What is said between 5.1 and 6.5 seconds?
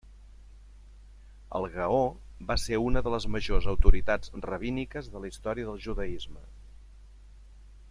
de la història del judaisme.